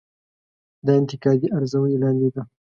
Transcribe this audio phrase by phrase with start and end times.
[0.85, 2.43] دا انتقادي ارزونې لاندې ده.